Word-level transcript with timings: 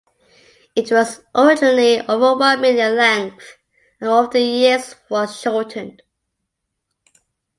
It 0.75 0.91
was 0.91 1.21
originally 1.35 1.99
over 1.99 2.35
one 2.35 2.59
minute 2.59 2.79
in 2.79 2.95
length 2.95 3.57
and 3.99 4.09
over 4.09 4.29
the 4.33 4.41
years 4.41 4.95
was 5.11 5.39
shortened. 5.39 6.01